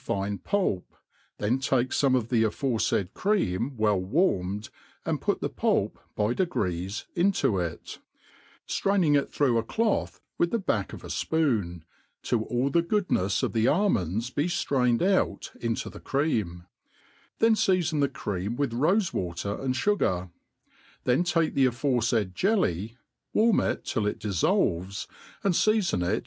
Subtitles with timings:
[0.03, 0.81] fine pulp^
[1.37, 4.71] then take fome of the aforefaid cream Well w^rpiied,
[5.05, 7.99] and put the pulp by degrees into it,
[8.67, 11.83] ftraining it through a cloth with the back of a fpoon^
[12.23, 16.65] till all the goodnefs of the aimpnds be ftrained out into the cream;
[17.37, 20.31] then feafon the cream with rafe water and fugar;
[21.03, 22.97] then take the aforefaid jelly,
[23.35, 25.05] warln it till it diflblves^
[25.43, 26.19] and feafoait.